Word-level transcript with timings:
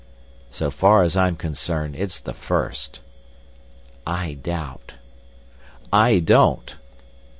"So 0.49 0.71
far 0.71 1.03
as 1.03 1.15
I'm 1.15 1.35
concerned—it's 1.35 2.19
the 2.19 2.33
first." 2.33 3.01
"I 4.07 4.33
doubt." 4.33 4.95
"I 5.93 6.17
don't." 6.17 6.75